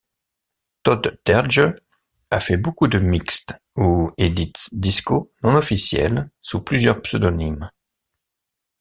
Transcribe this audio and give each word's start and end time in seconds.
Todd 0.81 1.19
Terje 1.23 1.75
a 2.31 2.39
fait 2.39 2.57
beaucoup 2.57 2.87
de 2.87 2.97
mixs 2.97 3.45
ou 3.77 4.09
edits 4.17 4.51
discos 4.71 5.29
non-officielles 5.43 6.31
sous 6.41 6.61
plusieurs 6.63 7.03
pseudonymes. 7.03 7.69